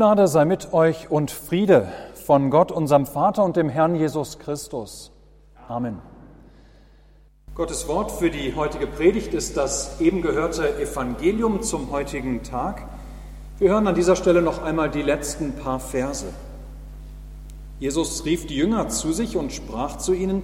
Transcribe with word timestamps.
Gnade 0.00 0.28
sei 0.28 0.46
mit 0.46 0.72
euch 0.72 1.10
und 1.10 1.30
Friede 1.30 1.92
von 2.14 2.48
Gott, 2.48 2.72
unserem 2.72 3.04
Vater 3.04 3.44
und 3.44 3.56
dem 3.56 3.68
Herrn 3.68 3.94
Jesus 3.94 4.38
Christus. 4.38 5.12
Amen. 5.68 5.98
Gottes 7.54 7.86
Wort 7.86 8.10
für 8.10 8.30
die 8.30 8.54
heutige 8.56 8.86
Predigt 8.86 9.34
ist 9.34 9.58
das 9.58 10.00
eben 10.00 10.22
gehörte 10.22 10.80
Evangelium 10.80 11.60
zum 11.60 11.90
heutigen 11.90 12.42
Tag. 12.42 12.88
Wir 13.58 13.72
hören 13.72 13.86
an 13.86 13.94
dieser 13.94 14.16
Stelle 14.16 14.40
noch 14.40 14.62
einmal 14.62 14.88
die 14.88 15.02
letzten 15.02 15.52
paar 15.52 15.80
Verse. 15.80 16.32
Jesus 17.78 18.24
rief 18.24 18.46
die 18.46 18.56
Jünger 18.56 18.88
zu 18.88 19.12
sich 19.12 19.36
und 19.36 19.52
sprach 19.52 19.98
zu 19.98 20.14
ihnen, 20.14 20.42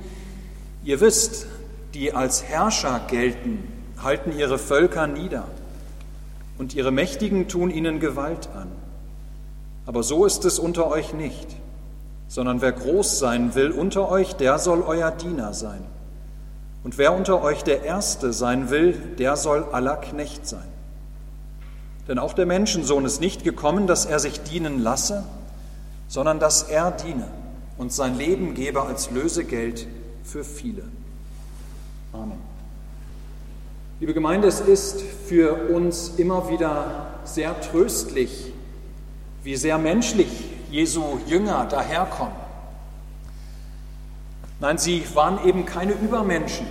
ihr 0.85 1.01
wisst, 1.01 1.47
die 1.95 2.13
als 2.13 2.45
Herrscher 2.45 3.01
gelten, 3.09 3.67
halten 4.03 4.39
ihre 4.39 4.59
Völker 4.59 5.07
nieder 5.07 5.45
und 6.59 6.75
ihre 6.75 6.91
Mächtigen 6.91 7.49
tun 7.49 7.71
ihnen 7.71 8.01
Gewalt 8.01 8.51
an. 8.55 8.86
Aber 9.87 10.03
so 10.03 10.27
ist 10.27 10.45
es 10.45 10.59
unter 10.59 10.89
euch 10.89 11.15
nicht, 11.15 11.47
sondern 12.29 12.61
wer 12.61 12.73
groß 12.73 13.21
sein 13.21 13.55
will 13.55 13.71
unter 13.71 14.11
euch, 14.11 14.35
der 14.35 14.59
soll 14.59 14.83
euer 14.83 15.13
Diener 15.13 15.55
sein. 15.55 15.85
Und 16.83 16.99
wer 16.99 17.15
unter 17.15 17.43
euch 17.43 17.63
der 17.63 17.85
Erste 17.85 18.33
sein 18.33 18.71
will, 18.71 18.93
der 19.19 19.37
soll 19.37 19.65
aller 19.73 19.97
Knecht 19.97 20.47
sein. 20.47 20.69
Denn 22.09 22.19
auch 22.19 22.33
der 22.33 22.47
Menschensohn 22.47 23.05
ist 23.05 23.21
nicht 23.21 23.43
gekommen, 23.43 23.87
dass 23.87 24.07
er 24.07 24.19
sich 24.19 24.41
dienen 24.43 24.81
lasse, 24.81 25.25
sondern 26.09 26.39
dass 26.39 26.65
er 26.65 26.91
diene 26.91 27.27
und 27.79 27.93
sein 27.93 28.17
Leben 28.17 28.55
gebe 28.55 28.83
als 28.83 29.11
Lösegeld 29.11 29.87
für 30.23 30.45
viele. 30.45 30.83
Amen. 32.13 32.39
Liebe 33.99 34.15
Gemeinde, 34.15 34.47
es 34.47 34.61
ist 34.61 35.01
für 35.01 35.71
uns 35.75 36.13
immer 36.17 36.51
wieder 36.51 37.09
sehr 37.25 37.61
tröstlich, 37.61 38.53
wie 39.47 39.55
sehr 39.55 39.79
menschlich 39.79 40.29
Jesu 40.73 41.21
Jünger 41.29 41.67
daherkommen. 41.67 42.35
Nein, 44.59 44.77
sie 44.77 45.05
waren 45.15 45.47
eben 45.47 45.65
keine 45.65 45.93
Übermenschen, 45.93 46.67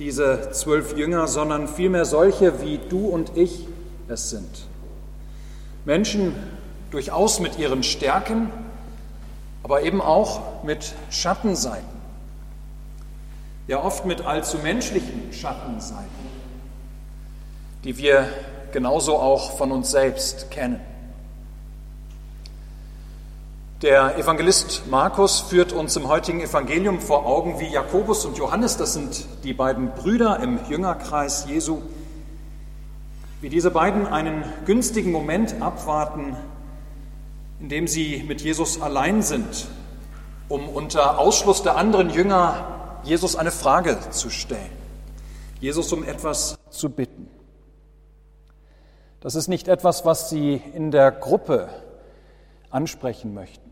diese 0.00 0.50
zwölf 0.50 0.96
Jünger, 0.96 1.28
sondern 1.28 1.68
vielmehr 1.68 2.04
solche, 2.04 2.60
wie 2.60 2.80
du 2.88 3.06
und 3.06 3.36
ich 3.36 3.68
es 4.08 4.30
sind. 4.30 4.66
Menschen 5.84 6.34
durchaus 6.90 7.38
mit 7.38 7.56
ihren 7.56 7.84
Stärken, 7.84 8.50
aber 9.62 9.82
eben 9.82 10.00
auch 10.00 10.64
mit 10.64 10.94
Schattenseiten. 11.10 11.86
Ja, 13.68 13.80
oft 13.80 14.06
mit 14.06 14.22
allzu 14.26 14.58
menschlichen 14.58 15.32
Schattenseiten, 15.32 16.08
die 17.84 17.96
wir 17.96 18.28
genauso 18.72 19.18
auch 19.18 19.56
von 19.56 19.70
uns 19.70 19.92
selbst 19.92 20.50
kennen. 20.50 20.80
Der 23.82 24.18
Evangelist 24.18 24.88
Markus 24.90 25.38
führt 25.38 25.72
uns 25.72 25.94
im 25.94 26.08
heutigen 26.08 26.40
Evangelium 26.40 27.00
vor 27.00 27.26
Augen, 27.26 27.60
wie 27.60 27.68
Jakobus 27.68 28.24
und 28.24 28.36
Johannes, 28.36 28.76
das 28.76 28.94
sind 28.94 29.24
die 29.44 29.52
beiden 29.52 29.92
Brüder 29.92 30.40
im 30.40 30.58
Jüngerkreis 30.68 31.46
Jesu, 31.46 31.82
wie 33.40 33.48
diese 33.48 33.70
beiden 33.70 34.08
einen 34.08 34.42
günstigen 34.66 35.12
Moment 35.12 35.62
abwarten, 35.62 36.36
in 37.60 37.68
dem 37.68 37.86
sie 37.86 38.24
mit 38.26 38.40
Jesus 38.40 38.82
allein 38.82 39.22
sind, 39.22 39.68
um 40.48 40.68
unter 40.68 41.20
Ausschluss 41.20 41.62
der 41.62 41.76
anderen 41.76 42.10
Jünger 42.10 42.98
Jesus 43.04 43.36
eine 43.36 43.52
Frage 43.52 43.96
zu 44.10 44.28
stellen, 44.28 44.72
Jesus 45.60 45.92
um 45.92 46.02
etwas 46.02 46.58
zu 46.70 46.90
bitten. 46.90 47.30
Das 49.20 49.36
ist 49.36 49.46
nicht 49.46 49.68
etwas, 49.68 50.04
was 50.04 50.30
sie 50.30 50.60
in 50.74 50.90
der 50.90 51.12
Gruppe 51.12 51.68
ansprechen 52.70 53.34
möchten. 53.34 53.70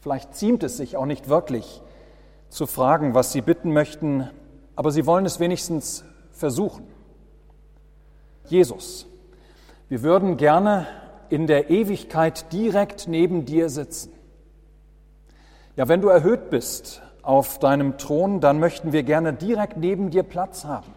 Vielleicht 0.00 0.34
ziemt 0.34 0.62
es 0.62 0.76
sich 0.76 0.96
auch 0.96 1.06
nicht 1.06 1.28
wirklich 1.28 1.82
zu 2.48 2.66
fragen, 2.66 3.14
was 3.14 3.32
Sie 3.32 3.40
bitten 3.40 3.72
möchten, 3.72 4.30
aber 4.76 4.90
Sie 4.90 5.06
wollen 5.06 5.26
es 5.26 5.40
wenigstens 5.40 6.04
versuchen. 6.32 6.86
Jesus, 8.44 9.06
wir 9.88 10.02
würden 10.02 10.36
gerne 10.36 10.86
in 11.28 11.46
der 11.46 11.70
Ewigkeit 11.70 12.52
direkt 12.52 13.08
neben 13.08 13.44
dir 13.44 13.68
sitzen. 13.68 14.12
Ja, 15.76 15.88
wenn 15.88 16.00
du 16.00 16.08
erhöht 16.08 16.50
bist 16.50 17.02
auf 17.22 17.58
deinem 17.58 17.98
Thron, 17.98 18.40
dann 18.40 18.60
möchten 18.60 18.92
wir 18.92 19.02
gerne 19.02 19.32
direkt 19.32 19.76
neben 19.76 20.10
dir 20.10 20.22
Platz 20.22 20.64
haben. 20.64 20.92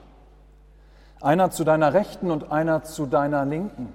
Einer 1.22 1.52
zu 1.52 1.64
deiner 1.64 1.94
Rechten 1.94 2.32
und 2.32 2.52
einer 2.52 2.84
zu 2.84 3.06
deiner 3.06 3.46
Linken. 3.46 3.92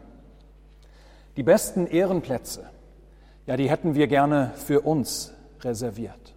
Die 1.36 1.42
besten 1.42 1.86
Ehrenplätze, 1.86 2.64
ja, 3.46 3.56
die 3.56 3.68
hätten 3.68 3.94
wir 3.94 4.06
gerne 4.06 4.52
für 4.54 4.80
uns 4.82 5.32
reserviert. 5.62 6.34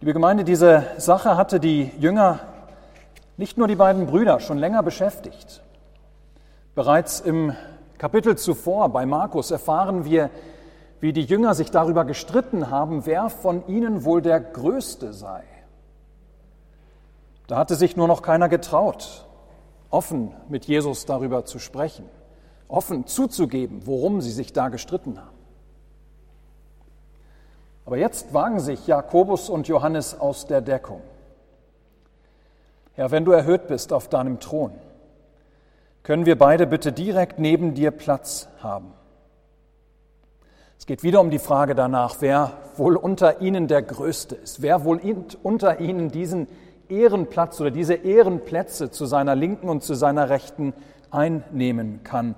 Liebe 0.00 0.12
Gemeinde, 0.12 0.44
diese 0.44 0.84
Sache 0.98 1.36
hatte 1.36 1.58
die 1.58 1.90
Jünger, 1.98 2.40
nicht 3.36 3.56
nur 3.56 3.66
die 3.68 3.74
beiden 3.74 4.06
Brüder, 4.06 4.38
schon 4.38 4.58
länger 4.58 4.82
beschäftigt. 4.82 5.62
Bereits 6.74 7.20
im 7.20 7.56
Kapitel 7.96 8.36
zuvor 8.36 8.90
bei 8.90 9.06
Markus 9.06 9.50
erfahren 9.50 10.04
wir, 10.04 10.30
wie 11.00 11.12
die 11.12 11.24
Jünger 11.24 11.54
sich 11.54 11.70
darüber 11.70 12.04
gestritten 12.04 12.70
haben, 12.70 13.06
wer 13.06 13.30
von 13.30 13.66
ihnen 13.66 14.04
wohl 14.04 14.22
der 14.22 14.40
Größte 14.40 15.12
sei. 15.12 15.42
Da 17.46 17.56
hatte 17.56 17.76
sich 17.76 17.96
nur 17.96 18.08
noch 18.08 18.22
keiner 18.22 18.48
getraut, 18.48 19.26
offen 19.90 20.32
mit 20.48 20.66
Jesus 20.66 21.06
darüber 21.06 21.44
zu 21.44 21.58
sprechen 21.58 22.04
offen 22.68 23.06
zuzugeben, 23.06 23.86
worum 23.86 24.20
sie 24.20 24.30
sich 24.30 24.52
da 24.52 24.68
gestritten 24.68 25.18
haben. 25.18 25.36
Aber 27.86 27.96
jetzt 27.96 28.34
wagen 28.34 28.60
sich 28.60 28.86
Jakobus 28.86 29.48
und 29.48 29.66
Johannes 29.66 30.20
aus 30.20 30.46
der 30.46 30.60
Deckung. 30.60 31.00
Herr, 32.92 33.10
wenn 33.10 33.24
du 33.24 33.32
erhöht 33.32 33.66
bist 33.66 33.92
auf 33.92 34.08
deinem 34.08 34.40
Thron, 34.40 34.72
können 36.02 36.26
wir 36.26 36.36
beide 36.36 36.66
bitte 36.66 36.92
direkt 36.92 37.38
neben 37.38 37.74
dir 37.74 37.90
Platz 37.90 38.48
haben. 38.62 38.92
Es 40.78 40.86
geht 40.86 41.02
wieder 41.02 41.20
um 41.20 41.30
die 41.30 41.38
Frage 41.38 41.74
danach, 41.74 42.16
wer 42.20 42.52
wohl 42.76 42.96
unter 42.96 43.40
ihnen 43.40 43.66
der 43.66 43.82
Größte 43.82 44.36
ist, 44.36 44.62
wer 44.62 44.84
wohl 44.84 45.00
unter 45.42 45.80
ihnen 45.80 46.10
diesen 46.10 46.46
Ehrenplatz 46.90 47.60
oder 47.60 47.70
diese 47.70 47.94
Ehrenplätze 47.94 48.90
zu 48.90 49.06
seiner 49.06 49.34
Linken 49.34 49.68
und 49.68 49.82
zu 49.82 49.94
seiner 49.94 50.28
Rechten 50.30 50.74
einnehmen 51.10 52.02
kann. 52.04 52.34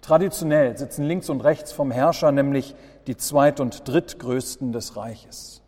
Traditionell 0.00 0.76
sitzen 0.76 1.04
links 1.04 1.28
und 1.28 1.42
rechts 1.42 1.72
vom 1.72 1.90
Herrscher 1.90 2.32
nämlich 2.32 2.74
die 3.06 3.16
zweit- 3.16 3.60
und 3.60 3.86
drittgrößten 3.88 4.72
des 4.72 4.96
Reiches. 4.96 5.62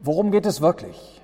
Worum 0.00 0.30
geht 0.30 0.46
es 0.46 0.60
wirklich? 0.60 1.22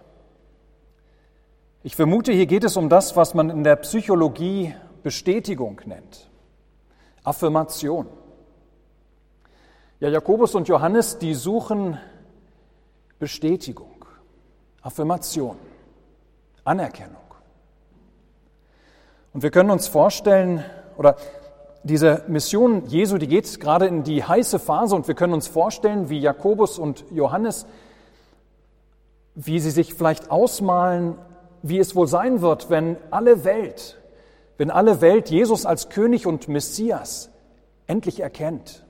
Ich 1.82 1.96
vermute, 1.96 2.32
hier 2.32 2.46
geht 2.46 2.64
es 2.64 2.76
um 2.76 2.88
das, 2.88 3.16
was 3.16 3.34
man 3.34 3.50
in 3.50 3.62
der 3.62 3.76
Psychologie 3.76 4.74
Bestätigung 5.02 5.80
nennt. 5.84 6.30
Affirmation. 7.22 8.06
Ja, 10.00 10.08
Jakobus 10.08 10.54
und 10.54 10.66
Johannes, 10.66 11.18
die 11.18 11.34
suchen 11.34 11.98
Bestätigung, 13.18 14.04
Affirmation, 14.82 15.56
Anerkennung. 16.64 17.16
Und 19.32 19.42
wir 19.42 19.50
können 19.50 19.70
uns 19.70 19.88
vorstellen, 19.88 20.64
oder 20.96 21.16
diese 21.82 22.22
Mission 22.28 22.86
Jesu, 22.86 23.18
die 23.18 23.26
geht 23.26 23.60
gerade 23.60 23.86
in 23.86 24.04
die 24.04 24.24
heiße 24.24 24.58
Phase 24.58 24.94
und 24.94 25.06
wir 25.08 25.14
können 25.14 25.34
uns 25.34 25.48
vorstellen, 25.48 26.08
wie 26.08 26.18
Jakobus 26.18 26.78
und 26.78 27.04
Johannes, 27.10 27.66
wie 29.34 29.58
sie 29.58 29.70
sich 29.70 29.94
vielleicht 29.94 30.30
ausmalen, 30.30 31.18
wie 31.62 31.78
es 31.78 31.94
wohl 31.96 32.06
sein 32.06 32.40
wird, 32.40 32.70
wenn 32.70 32.96
alle 33.10 33.44
Welt, 33.44 33.98
wenn 34.56 34.70
alle 34.70 35.00
Welt 35.00 35.30
Jesus 35.30 35.66
als 35.66 35.88
König 35.88 36.26
und 36.26 36.48
Messias 36.48 37.30
endlich 37.86 38.20
erkennt. 38.20 38.83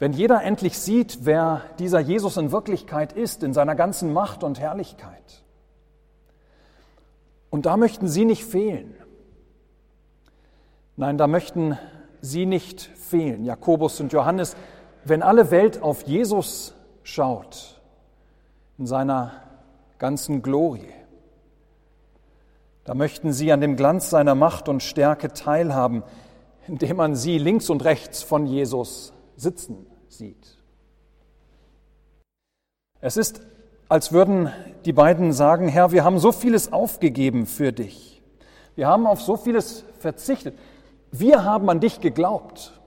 Wenn 0.00 0.14
jeder 0.14 0.42
endlich 0.42 0.78
sieht, 0.78 1.26
wer 1.26 1.60
dieser 1.78 2.00
Jesus 2.00 2.38
in 2.38 2.52
Wirklichkeit 2.52 3.12
ist, 3.12 3.42
in 3.42 3.52
seiner 3.52 3.74
ganzen 3.74 4.14
Macht 4.14 4.42
und 4.42 4.58
Herrlichkeit. 4.58 5.44
Und 7.50 7.66
da 7.66 7.76
möchten 7.76 8.08
Sie 8.08 8.24
nicht 8.24 8.42
fehlen. 8.42 8.94
Nein, 10.96 11.18
da 11.18 11.26
möchten 11.26 11.78
Sie 12.22 12.46
nicht 12.46 12.80
fehlen, 12.80 13.44
Jakobus 13.44 14.00
und 14.00 14.14
Johannes, 14.14 14.56
wenn 15.04 15.22
alle 15.22 15.50
Welt 15.50 15.82
auf 15.82 16.04
Jesus 16.04 16.74
schaut, 17.02 17.78
in 18.78 18.86
seiner 18.86 19.32
ganzen 19.98 20.40
Glorie. 20.40 20.94
Da 22.84 22.94
möchten 22.94 23.34
Sie 23.34 23.52
an 23.52 23.60
dem 23.60 23.76
Glanz 23.76 24.08
seiner 24.08 24.34
Macht 24.34 24.70
und 24.70 24.82
Stärke 24.82 25.34
teilhaben, 25.34 26.04
indem 26.66 26.96
man 26.96 27.16
Sie 27.16 27.36
links 27.36 27.68
und 27.68 27.84
rechts 27.84 28.22
von 28.22 28.46
Jesus 28.46 29.12
sitzen 29.36 29.89
sieht. 30.10 30.58
Es 33.00 33.16
ist 33.16 33.40
als 33.90 34.12
würden 34.12 34.52
die 34.84 34.92
beiden 34.92 35.32
sagen, 35.32 35.66
Herr, 35.66 35.90
wir 35.90 36.04
haben 36.04 36.20
so 36.20 36.30
vieles 36.30 36.72
aufgegeben 36.72 37.44
für 37.44 37.72
dich. 37.72 38.22
Wir 38.76 38.86
haben 38.86 39.04
auf 39.04 39.20
so 39.20 39.36
vieles 39.36 39.84
verzichtet. 39.98 40.56
Wir 41.10 41.44
haben 41.44 41.68
an 41.68 41.80
dich 41.80 42.00
geglaubt, 42.00 42.80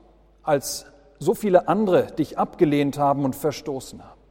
als 0.44 0.86
so 1.20 1.36
viele 1.36 1.68
andere 1.68 2.08
dich 2.08 2.38
abgelehnt 2.38 2.98
haben 2.98 3.26
und 3.26 3.36
verstoßen 3.36 4.02
haben. 4.02 4.22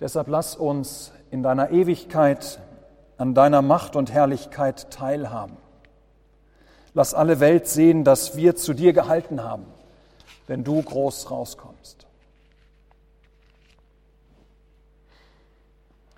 Deshalb 0.00 0.26
lass 0.26 0.56
uns 0.56 1.12
in 1.30 1.44
deiner 1.44 1.70
Ewigkeit 1.70 2.58
an 3.16 3.32
deiner 3.32 3.62
Macht 3.62 3.94
und 3.94 4.12
Herrlichkeit 4.12 4.90
teilhaben. 4.90 5.56
Lass 6.94 7.14
alle 7.14 7.38
Welt 7.38 7.68
sehen, 7.68 8.02
dass 8.02 8.36
wir 8.36 8.56
zu 8.56 8.74
dir 8.74 8.92
gehalten 8.92 9.44
haben, 9.44 9.66
wenn 10.46 10.64
du 10.64 10.82
groß 10.82 11.30
rauskommst. 11.30 12.06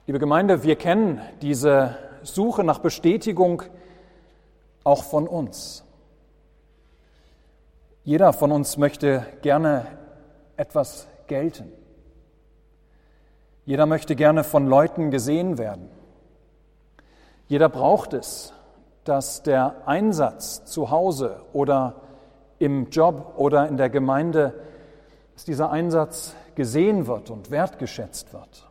Liebe 0.07 0.19
Gemeinde, 0.19 0.63
wir 0.63 0.77
kennen 0.77 1.21
diese 1.43 1.97
Suche 2.23 2.65
nach 2.65 2.79
Bestätigung 2.79 3.63
auch 4.85 5.03
von 5.03 5.27
uns. 5.27 5.85
Jeder 8.05 8.33
von 8.33 8.53
uns 8.53 8.77
möchte 8.77 9.27
gerne 9.43 9.87
etwas 10.57 11.09
gelten. 11.27 11.73
Jeder 13.65 13.87
möchte 13.87 14.15
gerne 14.15 14.45
von 14.45 14.69
Leuten 14.69 15.11
gesehen 15.11 15.59
werden. 15.59 15.91
Jeder 17.49 17.69
braucht 17.69 18.13
es, 18.13 18.53
dass 19.03 19.43
der 19.43 19.89
Einsatz 19.89 20.65
zu 20.65 20.91
Hause 20.91 21.41
oder 21.53 22.01
im 22.59 22.91
Job 22.91 23.35
oder 23.37 23.69
in 23.69 23.77
der 23.77 23.91
Gemeinde, 23.91 24.55
dass 25.35 25.45
dieser 25.45 25.71
Einsatz 25.71 26.35
gesehen 26.55 27.07
wird 27.07 27.31
und 27.31 27.51
wertgeschätzt 27.51 28.33
wird. 28.33 28.69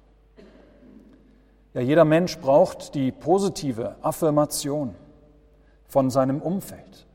Ja, 1.73 1.81
jeder 1.81 2.05
Mensch 2.05 2.39
braucht 2.39 2.95
die 2.95 3.11
positive 3.11 3.95
Affirmation 4.01 4.95
von 5.87 6.09
seinem 6.09 6.41
Umfeld. 6.41 7.05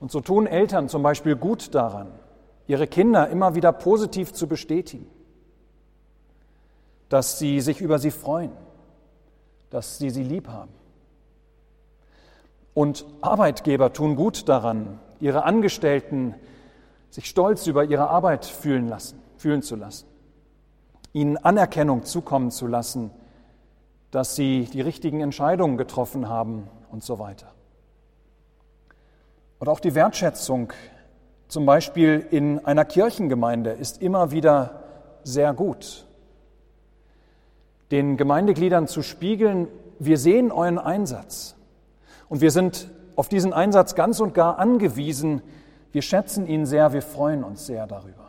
Und 0.00 0.12
so 0.12 0.20
tun 0.20 0.46
Eltern 0.46 0.88
zum 0.88 1.02
Beispiel 1.02 1.34
gut 1.34 1.74
daran, 1.74 2.12
ihre 2.66 2.86
Kinder 2.86 3.28
immer 3.28 3.54
wieder 3.54 3.72
positiv 3.72 4.32
zu 4.32 4.46
bestätigen, 4.46 5.06
dass 7.08 7.38
sie 7.38 7.60
sich 7.60 7.80
über 7.80 7.98
sie 7.98 8.10
freuen, 8.10 8.52
dass 9.70 9.98
sie 9.98 10.10
sie 10.10 10.22
lieb 10.22 10.48
haben. 10.48 10.77
Und 12.78 13.04
Arbeitgeber 13.22 13.92
tun 13.92 14.14
gut 14.14 14.48
daran, 14.48 15.00
ihre 15.18 15.42
Angestellten 15.42 16.36
sich 17.10 17.28
stolz 17.28 17.66
über 17.66 17.82
ihre 17.82 18.08
Arbeit 18.08 18.44
fühlen, 18.44 18.86
lassen, 18.86 19.20
fühlen 19.36 19.62
zu 19.62 19.74
lassen, 19.74 20.06
ihnen 21.12 21.36
Anerkennung 21.38 22.04
zukommen 22.04 22.52
zu 22.52 22.68
lassen, 22.68 23.10
dass 24.12 24.36
sie 24.36 24.68
die 24.72 24.80
richtigen 24.80 25.20
Entscheidungen 25.22 25.76
getroffen 25.76 26.28
haben 26.28 26.68
und 26.92 27.02
so 27.02 27.18
weiter. 27.18 27.48
Und 29.58 29.68
auch 29.68 29.80
die 29.80 29.96
Wertschätzung 29.96 30.72
zum 31.48 31.66
Beispiel 31.66 32.24
in 32.30 32.64
einer 32.64 32.84
Kirchengemeinde 32.84 33.70
ist 33.70 34.00
immer 34.00 34.30
wieder 34.30 34.84
sehr 35.24 35.52
gut. 35.52 36.06
Den 37.90 38.16
Gemeindegliedern 38.16 38.86
zu 38.86 39.02
spiegeln, 39.02 39.66
wir 39.98 40.16
sehen 40.16 40.52
euren 40.52 40.78
Einsatz 40.78 41.56
und 42.28 42.40
wir 42.40 42.50
sind 42.50 42.90
auf 43.16 43.28
diesen 43.28 43.52
Einsatz 43.52 43.94
ganz 43.94 44.20
und 44.20 44.34
gar 44.34 44.58
angewiesen. 44.58 45.42
Wir 45.92 46.02
schätzen 46.02 46.46
ihn 46.46 46.66
sehr, 46.66 46.92
wir 46.92 47.02
freuen 47.02 47.44
uns 47.44 47.66
sehr 47.66 47.86
darüber. 47.86 48.28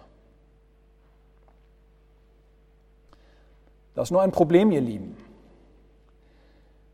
Das 3.96 4.08
ist 4.08 4.12
nur 4.12 4.22
ein 4.22 4.32
Problem, 4.32 4.72
ihr 4.72 4.82
Lieben. 4.82 5.18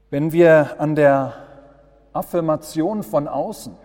Wenn 0.09 0.31
wir 0.31 0.79
an 0.79 0.95
der 0.95 1.33
Affirmation 2.13 3.03
von 3.03 3.27
außen 3.27 3.75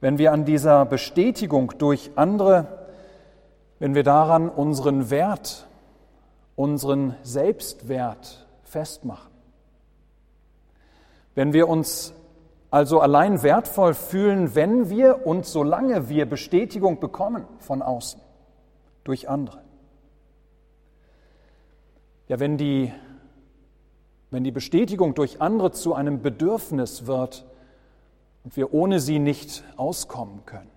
wenn 0.00 0.18
wir 0.18 0.32
an 0.32 0.44
dieser 0.44 0.84
Bestätigung 0.84 1.72
durch 1.78 2.10
andere, 2.16 2.86
wenn 3.78 3.94
wir 3.94 4.02
daran 4.02 4.48
unseren 4.48 5.10
Wert, 5.10 5.66
unseren 6.54 7.16
Selbstwert 7.22 8.46
festmachen. 8.62 9.32
Wenn 11.36 11.52
wir 11.52 11.68
uns 11.68 12.12
also 12.70 12.98
allein 12.98 13.44
wertvoll 13.44 13.94
fühlen, 13.94 14.56
wenn 14.56 14.90
wir 14.90 15.24
und 15.24 15.46
solange 15.46 16.08
wir 16.08 16.26
Bestätigung 16.26 16.98
bekommen 16.98 17.44
von 17.60 17.82
außen, 17.82 18.20
durch 19.04 19.28
andere. 19.28 19.62
Ja, 22.26 22.40
wenn 22.40 22.56
die, 22.56 22.92
wenn 24.32 24.42
die 24.42 24.50
Bestätigung 24.50 25.14
durch 25.14 25.40
andere 25.40 25.70
zu 25.70 25.94
einem 25.94 26.22
Bedürfnis 26.22 27.06
wird, 27.06 27.46
und 28.46 28.56
wir 28.56 28.72
ohne 28.72 29.00
sie 29.00 29.18
nicht 29.18 29.64
auskommen 29.76 30.46
können. 30.46 30.70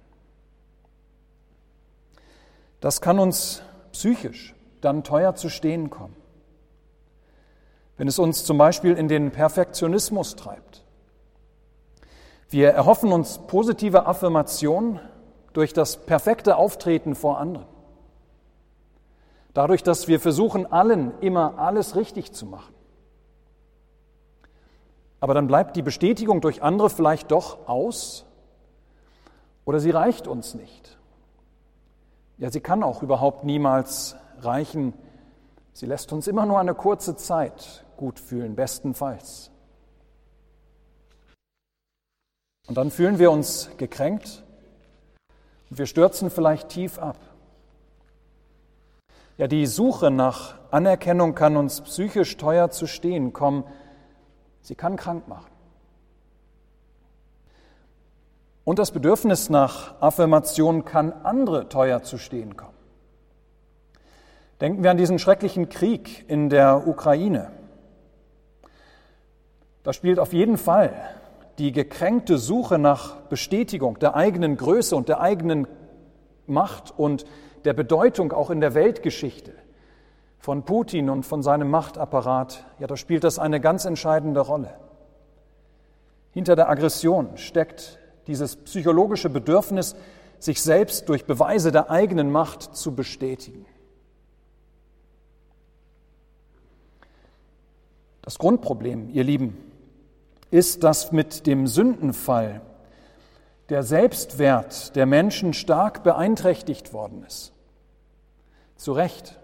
Das 2.79 2.99
kann 2.99 3.19
uns 3.19 3.61
psychisch 3.91 4.55
dann 4.81 5.03
teuer 5.03 5.35
zu 5.35 5.49
stehen 5.49 5.91
kommen. 5.91 6.15
Wenn 7.99 8.07
es 8.07 8.17
uns 8.17 8.45
zum 8.45 8.57
Beispiel 8.57 8.93
in 8.93 9.09
den 9.09 9.29
Perfektionismus 9.29 10.37
treibt. 10.37 10.85
Wir 12.47 12.69
erhoffen 12.69 13.11
uns 13.11 13.39
positive 13.39 14.05
Affirmation 14.05 15.01
durch 15.51 15.73
das 15.73 15.97
perfekte 15.97 16.55
Auftreten 16.55 17.13
vor 17.13 17.39
anderen. 17.39 17.67
Dadurch, 19.53 19.83
dass 19.83 20.07
wir 20.07 20.21
versuchen, 20.21 20.65
allen 20.71 21.11
immer 21.19 21.59
alles 21.59 21.97
richtig 21.97 22.31
zu 22.31 22.45
machen. 22.45 22.73
Aber 25.19 25.33
dann 25.33 25.47
bleibt 25.47 25.75
die 25.75 25.81
Bestätigung 25.81 26.39
durch 26.39 26.63
andere 26.63 26.89
vielleicht 26.89 27.31
doch 27.31 27.67
aus 27.67 28.25
oder 29.65 29.81
sie 29.81 29.91
reicht 29.91 30.25
uns 30.25 30.53
nicht. 30.53 30.97
Ja, 32.37 32.49
sie 32.49 32.61
kann 32.61 32.81
auch 32.81 33.03
überhaupt 33.03 33.43
niemals 33.43 34.15
reichen. 34.39 34.93
Sie 35.73 35.85
lässt 35.85 36.13
uns 36.13 36.27
immer 36.27 36.45
nur 36.45 36.61
eine 36.61 36.75
kurze 36.75 37.17
Zeit 37.17 37.83
gut 37.99 38.17
fühlen, 38.17 38.55
bestenfalls. 38.55 39.51
Und 42.65 42.77
dann 42.77 42.91
fühlen 42.91 43.19
wir 43.19 43.29
uns 43.29 43.69
gekränkt 43.75 44.45
und 45.69 45.79
wir 45.79 45.85
stürzen 45.85 46.29
vielleicht 46.29 46.69
tief 46.69 46.97
ab. 46.97 47.17
Ja, 49.37 49.47
die 49.47 49.65
Suche 49.65 50.11
nach 50.11 50.55
Anerkennung 50.71 51.35
kann 51.35 51.57
uns 51.57 51.81
psychisch 51.81 52.37
teuer 52.37 52.71
zu 52.71 52.87
stehen 52.87 53.33
kommen, 53.33 53.65
Sie 54.61 54.75
kann 54.75 54.95
krank 54.95 55.27
machen. 55.27 55.51
Und 58.63 58.79
das 58.79 58.91
Bedürfnis 58.91 59.49
nach 59.49 59.99
Affirmation 59.99 60.85
kann 60.85 61.11
andere 61.11 61.67
teuer 61.67 62.03
zu 62.03 62.17
stehen 62.17 62.55
kommen. 62.55 62.77
Denken 64.61 64.83
wir 64.83 64.91
an 64.91 64.97
diesen 64.97 65.19
schrecklichen 65.19 65.67
Krieg 65.67 66.29
in 66.29 66.49
der 66.49 66.87
Ukraine. 66.87 67.58
Da 69.89 69.93
spielt 69.93 70.19
auf 70.19 70.33
jeden 70.33 70.59
Fall 70.59 70.93
die 71.57 71.71
gekränkte 71.71 72.37
Suche 72.37 72.77
nach 72.77 73.21
Bestätigung 73.21 73.97
der 73.97 74.15
eigenen 74.15 74.55
Größe 74.55 74.95
und 74.95 75.09
der 75.09 75.19
eigenen 75.19 75.67
Macht 76.45 76.93
und 76.95 77.25
der 77.65 77.73
Bedeutung 77.73 78.31
auch 78.31 78.51
in 78.51 78.61
der 78.61 78.75
Weltgeschichte 78.75 79.51
von 80.37 80.61
Putin 80.61 81.09
und 81.09 81.25
von 81.25 81.41
seinem 81.41 81.71
Machtapparat, 81.71 82.67
ja, 82.77 82.85
da 82.85 82.95
spielt 82.97 83.23
das 83.23 83.39
eine 83.39 83.59
ganz 83.59 83.85
entscheidende 83.85 84.41
Rolle. 84.41 84.75
Hinter 86.33 86.55
der 86.55 86.69
Aggression 86.69 87.35
steckt 87.37 87.97
dieses 88.27 88.57
psychologische 88.57 89.31
Bedürfnis, 89.31 89.95
sich 90.37 90.61
selbst 90.61 91.09
durch 91.09 91.25
Beweise 91.25 91.71
der 91.71 91.89
eigenen 91.89 92.31
Macht 92.31 92.75
zu 92.75 92.93
bestätigen. 92.93 93.65
Das 98.21 98.37
Grundproblem, 98.37 99.09
ihr 99.09 99.23
Lieben, 99.23 99.68
ist, 100.51 100.83
dass 100.83 101.11
mit 101.11 101.45
dem 101.47 101.67
Sündenfall 101.67 102.61
der 103.69 103.83
Selbstwert 103.83 104.95
der 104.95 105.05
Menschen 105.05 105.53
stark 105.53 106.03
beeinträchtigt 106.03 106.91
worden 106.91 107.23
ist. 107.25 107.53
Zu 108.75 108.93
Recht. 108.93 109.39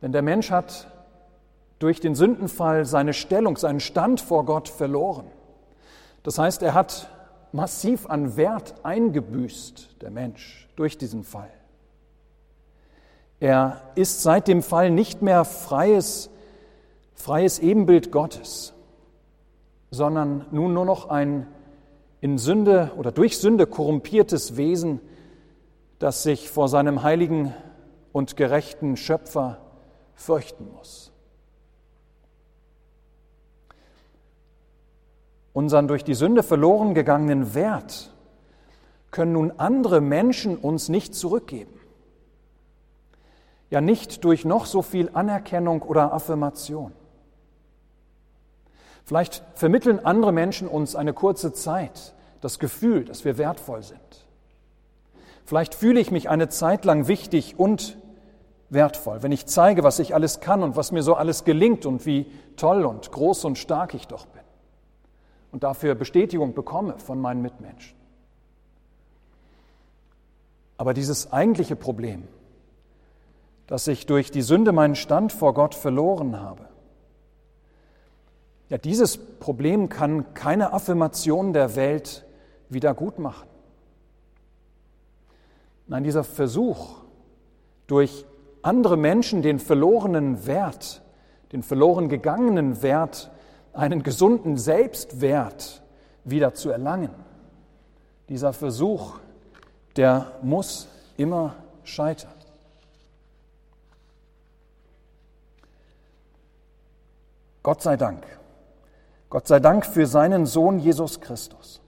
Denn 0.00 0.12
der 0.12 0.22
Mensch 0.22 0.50
hat 0.50 0.88
durch 1.78 2.00
den 2.00 2.14
Sündenfall 2.14 2.84
seine 2.86 3.12
Stellung, 3.12 3.56
seinen 3.56 3.80
Stand 3.80 4.20
vor 4.20 4.44
Gott 4.44 4.68
verloren. 4.68 5.26
Das 6.22 6.38
heißt, 6.38 6.62
er 6.62 6.74
hat 6.74 7.10
massiv 7.52 8.06
an 8.06 8.36
Wert 8.36 8.74
eingebüßt, 8.82 10.00
der 10.00 10.10
Mensch, 10.10 10.68
durch 10.76 10.96
diesen 10.98 11.22
Fall. 11.22 11.50
Er 13.40 13.82
ist 13.94 14.22
seit 14.22 14.48
dem 14.48 14.62
Fall 14.62 14.90
nicht 14.90 15.20
mehr 15.20 15.44
freies, 15.44 16.30
freies 17.14 17.58
Ebenbild 17.58 18.10
Gottes, 18.10 18.72
sondern 19.96 20.46
nun 20.50 20.74
nur 20.74 20.84
noch 20.84 21.08
ein 21.08 21.48
in 22.20 22.38
Sünde 22.38 22.92
oder 22.96 23.12
durch 23.12 23.38
Sünde 23.38 23.66
korrumpiertes 23.66 24.56
Wesen, 24.56 25.00
das 25.98 26.22
sich 26.22 26.50
vor 26.50 26.68
seinem 26.68 27.02
heiligen 27.02 27.54
und 28.12 28.36
gerechten 28.36 28.96
Schöpfer 28.96 29.58
fürchten 30.14 30.70
muss. 30.72 31.12
Unseren 35.52 35.88
durch 35.88 36.04
die 36.04 36.14
Sünde 36.14 36.42
verloren 36.42 36.94
gegangenen 36.94 37.54
Wert 37.54 38.12
können 39.10 39.32
nun 39.32 39.52
andere 39.56 40.02
Menschen 40.02 40.58
uns 40.58 40.90
nicht 40.90 41.14
zurückgeben. 41.14 41.80
Ja, 43.70 43.80
nicht 43.80 44.24
durch 44.24 44.44
noch 44.44 44.66
so 44.66 44.82
viel 44.82 45.10
Anerkennung 45.14 45.80
oder 45.82 46.12
Affirmation. 46.12 46.92
Vielleicht 49.06 49.44
vermitteln 49.54 50.04
andere 50.04 50.32
Menschen 50.32 50.66
uns 50.66 50.96
eine 50.96 51.12
kurze 51.12 51.52
Zeit 51.52 52.12
das 52.40 52.58
Gefühl, 52.58 53.04
dass 53.04 53.24
wir 53.24 53.38
wertvoll 53.38 53.82
sind. 53.82 54.00
Vielleicht 55.44 55.76
fühle 55.76 56.00
ich 56.00 56.10
mich 56.10 56.28
eine 56.28 56.48
Zeit 56.48 56.84
lang 56.84 57.06
wichtig 57.06 57.56
und 57.56 57.96
wertvoll, 58.68 59.22
wenn 59.22 59.30
ich 59.30 59.46
zeige, 59.46 59.84
was 59.84 60.00
ich 60.00 60.12
alles 60.12 60.40
kann 60.40 60.64
und 60.64 60.74
was 60.74 60.90
mir 60.90 61.04
so 61.04 61.14
alles 61.14 61.44
gelingt 61.44 61.86
und 61.86 62.04
wie 62.04 62.26
toll 62.56 62.84
und 62.84 63.12
groß 63.12 63.44
und 63.44 63.58
stark 63.58 63.94
ich 63.94 64.08
doch 64.08 64.26
bin. 64.26 64.42
Und 65.52 65.62
dafür 65.62 65.94
Bestätigung 65.94 66.52
bekomme 66.52 66.98
von 66.98 67.20
meinen 67.20 67.42
Mitmenschen. 67.42 67.96
Aber 70.78 70.94
dieses 70.94 71.32
eigentliche 71.32 71.76
Problem, 71.76 72.26
dass 73.68 73.86
ich 73.86 74.06
durch 74.06 74.32
die 74.32 74.42
Sünde 74.42 74.72
meinen 74.72 74.96
Stand 74.96 75.32
vor 75.32 75.54
Gott 75.54 75.76
verloren 75.76 76.40
habe, 76.40 76.66
ja, 78.68 78.78
dieses 78.78 79.16
Problem 79.16 79.88
kann 79.88 80.34
keine 80.34 80.72
Affirmation 80.72 81.52
der 81.52 81.76
Welt 81.76 82.24
wieder 82.68 82.94
gut 82.94 83.18
machen. 83.18 83.46
Nein, 85.86 86.02
dieser 86.02 86.24
Versuch, 86.24 86.96
durch 87.86 88.24
andere 88.62 88.96
Menschen 88.96 89.42
den 89.42 89.60
verlorenen 89.60 90.46
Wert, 90.46 91.02
den 91.52 91.62
verloren 91.62 92.08
gegangenen 92.08 92.82
Wert, 92.82 93.30
einen 93.72 94.02
gesunden 94.02 94.56
Selbstwert 94.56 95.82
wieder 96.24 96.54
zu 96.54 96.70
erlangen, 96.70 97.10
dieser 98.28 98.52
Versuch, 98.52 99.20
der 99.94 100.32
muss 100.42 100.88
immer 101.16 101.54
scheitern. 101.84 102.32
Gott 107.62 107.82
sei 107.82 107.96
Dank. 107.96 108.24
Gott 109.28 109.48
sei 109.48 109.60
Dank 109.60 109.84
für 109.84 110.06
seinen 110.06 110.46
Sohn 110.46 110.78
Jesus 110.78 111.20
Christus. 111.20 111.80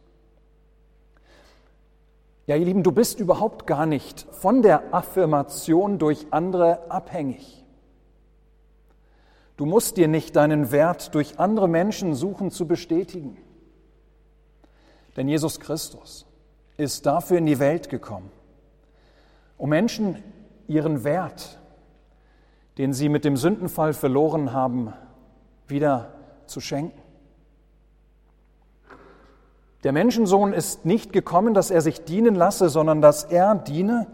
Ja, 2.47 2.57
ihr 2.57 2.65
Lieben, 2.65 2.83
du 2.83 2.93
bist 2.93 3.21
überhaupt 3.21 3.67
gar 3.67 3.85
nicht 3.85 4.27
von 4.33 4.63
der 4.63 4.95
Affirmation 4.95 5.99
durch 5.99 6.27
andere 6.31 6.91
abhängig. 6.91 7.65
Du 9.59 9.67
musst 9.67 9.97
dir 9.97 10.09
nicht 10.09 10.35
deinen 10.35 10.71
Wert 10.71 11.15
durch 11.15 11.39
andere 11.39 11.69
Menschen 11.69 12.15
suchen 12.15 12.51
zu 12.51 12.67
bestätigen. 12.67 13.37
Denn 15.17 15.29
Jesus 15.29 15.61
Christus 15.61 16.27
ist 16.77 17.07
dafür 17.07 17.39
in 17.39 17.47
die 17.47 17.59
Welt 17.59 17.89
gekommen, 17.89 18.31
um 19.57 19.69
Menschen 19.71 20.23
ihren 20.69 21.03
Wert, 21.03 21.59
den 22.79 22.93
sie 22.93 23.09
mit 23.09 23.25
dem 23.25 23.37
Sündenfall 23.37 23.93
verloren 23.93 24.53
haben, 24.53 24.95
wieder 25.67 26.15
zu 26.47 26.61
schenken. 26.61 27.08
Der 29.85 29.93
Menschensohn 29.93 30.53
ist 30.53 30.85
nicht 30.85 31.13
gekommen, 31.13 31.55
dass 31.55 31.71
er 31.71 31.81
sich 31.81 32.05
dienen 32.05 32.35
lasse, 32.35 32.69
sondern 32.69 33.01
dass 33.01 33.25
er 33.25 33.55
diene 33.55 34.09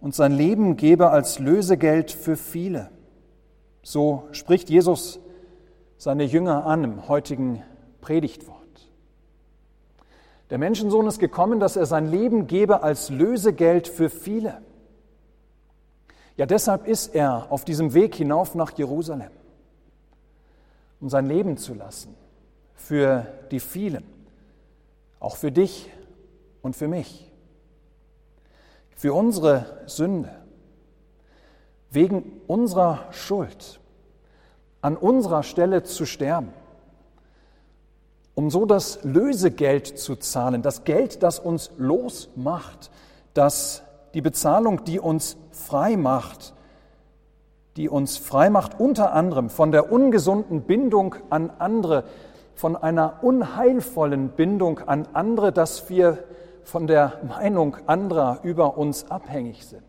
und 0.00 0.14
sein 0.14 0.32
Leben 0.32 0.76
gebe 0.76 1.10
als 1.10 1.38
Lösegeld 1.38 2.10
für 2.10 2.36
viele. 2.36 2.90
So 3.82 4.26
spricht 4.32 4.70
Jesus 4.70 5.20
seine 5.98 6.24
Jünger 6.24 6.64
an 6.66 6.84
im 6.84 7.08
heutigen 7.08 7.62
Predigtwort. 8.00 8.56
Der 10.48 10.58
Menschensohn 10.58 11.06
ist 11.06 11.18
gekommen, 11.18 11.60
dass 11.60 11.76
er 11.76 11.86
sein 11.86 12.10
Leben 12.10 12.46
gebe 12.46 12.82
als 12.82 13.10
Lösegeld 13.10 13.88
für 13.88 14.08
viele. 14.08 14.62
Ja, 16.36 16.46
deshalb 16.46 16.86
ist 16.86 17.14
er 17.14 17.50
auf 17.50 17.64
diesem 17.64 17.92
Weg 17.94 18.14
hinauf 18.14 18.54
nach 18.54 18.76
Jerusalem, 18.78 19.30
um 21.00 21.10
sein 21.10 21.26
Leben 21.26 21.56
zu 21.56 21.74
lassen 21.74 22.14
für 22.74 23.26
die 23.50 23.60
vielen 23.60 24.15
auch 25.26 25.36
für 25.36 25.50
dich 25.50 25.90
und 26.62 26.76
für 26.76 26.86
mich, 26.86 27.28
für 28.94 29.12
unsere 29.12 29.82
Sünde, 29.86 30.30
wegen 31.90 32.40
unserer 32.46 33.08
Schuld, 33.10 33.80
an 34.82 34.96
unserer 34.96 35.42
Stelle 35.42 35.82
zu 35.82 36.06
sterben, 36.06 36.52
um 38.36 38.50
so 38.50 38.66
das 38.66 39.02
Lösegeld 39.02 39.98
zu 39.98 40.14
zahlen, 40.14 40.62
das 40.62 40.84
Geld, 40.84 41.24
das 41.24 41.40
uns 41.40 41.72
losmacht, 41.76 42.92
das 43.34 43.82
die 44.14 44.20
Bezahlung, 44.20 44.84
die 44.84 45.00
uns 45.00 45.36
frei 45.50 45.96
macht, 45.96 46.54
die 47.76 47.88
uns 47.88 48.16
frei 48.16 48.48
macht 48.48 48.78
unter 48.78 49.12
anderem 49.12 49.50
von 49.50 49.72
der 49.72 49.90
ungesunden 49.90 50.62
Bindung 50.62 51.16
an 51.30 51.50
andere, 51.58 52.04
von 52.56 52.74
einer 52.74 53.22
unheilvollen 53.22 54.30
Bindung 54.30 54.80
an 54.80 55.06
andere, 55.12 55.52
dass 55.52 55.90
wir 55.90 56.24
von 56.64 56.86
der 56.86 57.20
Meinung 57.22 57.76
anderer 57.86 58.40
über 58.42 58.78
uns 58.78 59.10
abhängig 59.10 59.66
sind. 59.66 59.82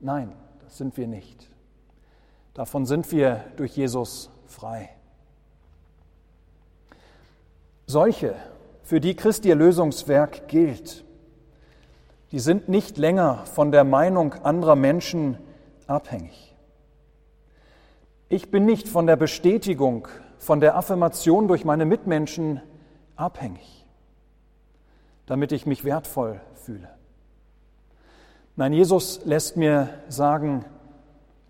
Nein, 0.00 0.32
das 0.64 0.78
sind 0.78 0.96
wir 0.96 1.06
nicht. 1.06 1.48
Davon 2.54 2.86
sind 2.86 3.12
wir 3.12 3.44
durch 3.56 3.76
Jesus 3.76 4.30
frei. 4.46 4.88
Solche, 7.86 8.34
für 8.82 9.00
die 9.00 9.14
Christi 9.14 9.50
Erlösungswerk 9.50 10.48
gilt, 10.48 11.04
die 12.32 12.38
sind 12.38 12.70
nicht 12.70 12.96
länger 12.96 13.44
von 13.44 13.70
der 13.70 13.84
Meinung 13.84 14.32
anderer 14.32 14.76
Menschen 14.76 15.36
abhängig. 15.86 16.56
Ich 18.30 18.50
bin 18.50 18.64
nicht 18.64 18.88
von 18.88 19.06
der 19.06 19.16
Bestätigung 19.16 20.08
von 20.44 20.60
der 20.60 20.76
Affirmation 20.76 21.48
durch 21.48 21.64
meine 21.64 21.86
Mitmenschen 21.86 22.60
abhängig, 23.16 23.86
damit 25.24 25.52
ich 25.52 25.64
mich 25.64 25.84
wertvoll 25.84 26.38
fühle. 26.54 26.90
Nein, 28.54 28.74
Jesus 28.74 29.24
lässt 29.24 29.56
mir 29.56 29.88
sagen, 30.08 30.66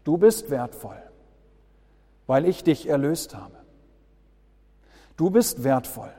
du 0.05 0.17
bist 0.17 0.49
wertvoll, 0.49 0.97
weil 2.29 2.47
ich 2.47 2.63
dich 2.63 2.89
erlöst 2.89 3.35
habe. 3.35 3.57
Du 5.17 5.31
bist 5.31 5.65
wertvoll, 5.65 6.13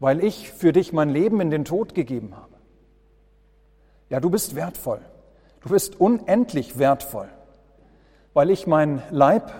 weil 0.00 0.24
ich 0.24 0.50
für 0.50 0.72
dich 0.72 0.94
mein 0.94 1.10
Leben 1.10 1.42
in 1.42 1.50
den 1.50 1.66
Tod 1.66 1.94
gegeben 1.94 2.34
habe. 2.34 2.54
Ja, 4.08 4.18
du 4.18 4.30
bist 4.30 4.54
wertvoll. 4.54 5.02
Du 5.60 5.68
bist 5.68 6.00
unendlich 6.00 6.78
wertvoll, 6.78 7.28
weil 8.32 8.48
ich 8.48 8.66
mein 8.66 9.02
Leib 9.10 9.52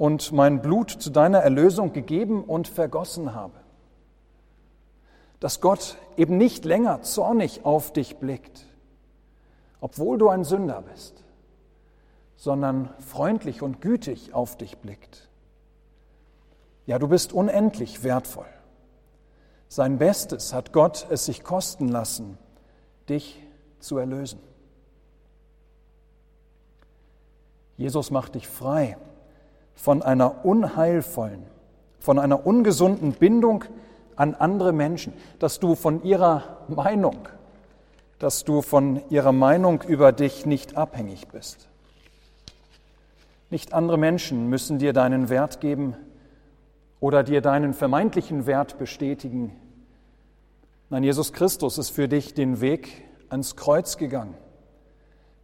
und 0.00 0.32
mein 0.32 0.62
Blut 0.62 0.90
zu 0.90 1.10
deiner 1.10 1.40
Erlösung 1.40 1.92
gegeben 1.92 2.42
und 2.42 2.68
vergossen 2.68 3.34
habe. 3.34 3.52
Dass 5.40 5.60
Gott 5.60 5.98
eben 6.16 6.38
nicht 6.38 6.64
länger 6.64 7.02
zornig 7.02 7.66
auf 7.66 7.92
dich 7.92 8.16
blickt, 8.16 8.64
obwohl 9.78 10.16
du 10.16 10.30
ein 10.30 10.44
Sünder 10.44 10.82
bist, 10.90 11.22
sondern 12.36 12.88
freundlich 12.98 13.60
und 13.60 13.82
gütig 13.82 14.32
auf 14.32 14.56
dich 14.56 14.78
blickt. 14.78 15.28
Ja, 16.86 16.98
du 16.98 17.06
bist 17.06 17.34
unendlich 17.34 18.02
wertvoll. 18.02 18.48
Sein 19.68 19.98
Bestes 19.98 20.54
hat 20.54 20.72
Gott 20.72 21.08
es 21.10 21.26
sich 21.26 21.44
kosten 21.44 21.88
lassen, 21.88 22.38
dich 23.10 23.38
zu 23.80 23.98
erlösen. 23.98 24.40
Jesus 27.76 28.10
macht 28.10 28.34
dich 28.34 28.48
frei 28.48 28.96
von 29.80 30.02
einer 30.02 30.44
unheilvollen, 30.44 31.42
von 32.00 32.18
einer 32.18 32.46
ungesunden 32.46 33.12
Bindung 33.12 33.64
an 34.14 34.34
andere 34.34 34.72
Menschen, 34.72 35.14
dass 35.38 35.58
du 35.58 35.74
von 35.74 36.02
ihrer 36.04 36.58
Meinung, 36.68 37.16
dass 38.18 38.44
du 38.44 38.60
von 38.60 39.00
ihrer 39.08 39.32
Meinung 39.32 39.80
über 39.82 40.12
dich 40.12 40.44
nicht 40.44 40.76
abhängig 40.76 41.28
bist. 41.28 41.68
Nicht 43.48 43.72
andere 43.72 43.96
Menschen 43.96 44.50
müssen 44.50 44.78
dir 44.78 44.92
deinen 44.92 45.30
Wert 45.30 45.62
geben 45.62 45.96
oder 47.00 47.22
dir 47.22 47.40
deinen 47.40 47.72
vermeintlichen 47.72 48.44
Wert 48.44 48.76
bestätigen. 48.76 49.56
Nein, 50.90 51.04
Jesus 51.04 51.32
Christus 51.32 51.78
ist 51.78 51.88
für 51.88 52.06
dich 52.06 52.34
den 52.34 52.60
Weg 52.60 53.02
ans 53.30 53.56
Kreuz 53.56 53.96
gegangen. 53.96 54.34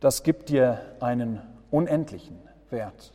Das 0.01 0.23
gibt 0.23 0.51
dir 0.51 0.83
einen 1.01 1.41
unendlichen 1.71 2.39
Wert. 2.69 3.13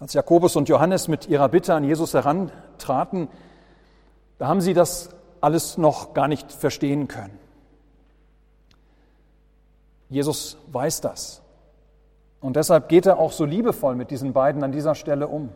Als 0.00 0.12
Jakobus 0.12 0.56
und 0.56 0.68
Johannes 0.68 1.08
mit 1.08 1.28
ihrer 1.28 1.48
Bitte 1.48 1.74
an 1.74 1.84
Jesus 1.84 2.14
herantraten, 2.14 3.28
da 4.38 4.48
haben 4.48 4.60
sie 4.60 4.74
das 4.74 5.10
alles 5.40 5.78
noch 5.78 6.14
gar 6.14 6.28
nicht 6.28 6.50
verstehen 6.50 7.06
können. 7.06 7.38
Jesus 10.08 10.56
weiß 10.72 11.00
das. 11.00 11.42
Und 12.40 12.56
deshalb 12.56 12.88
geht 12.88 13.06
er 13.06 13.18
auch 13.18 13.32
so 13.32 13.44
liebevoll 13.44 13.94
mit 13.94 14.10
diesen 14.10 14.32
beiden 14.32 14.64
an 14.64 14.72
dieser 14.72 14.94
Stelle 14.94 15.28
um. 15.28 15.50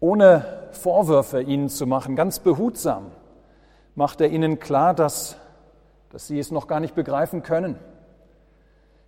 Ohne 0.00 0.44
Vorwürfe 0.72 1.42
ihnen 1.42 1.68
zu 1.68 1.86
machen, 1.86 2.16
ganz 2.16 2.38
behutsam, 2.38 3.10
macht 3.94 4.20
er 4.20 4.30
ihnen 4.30 4.58
klar, 4.60 4.94
dass, 4.94 5.36
dass 6.10 6.26
sie 6.26 6.38
es 6.38 6.50
noch 6.50 6.68
gar 6.68 6.80
nicht 6.80 6.94
begreifen 6.94 7.42
können, 7.42 7.78